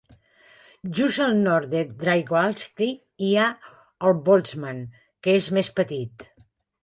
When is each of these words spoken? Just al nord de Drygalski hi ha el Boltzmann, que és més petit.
Just 0.99 1.19
al 1.25 1.35
nord 1.41 1.71
de 1.73 1.81
Drygalski 1.99 2.87
hi 3.27 3.29
ha 3.41 3.45
el 4.09 4.17
Boltzmann, 4.31 4.81
que 5.27 5.39
és 5.41 5.51
més 5.59 5.71
petit. 5.81 6.27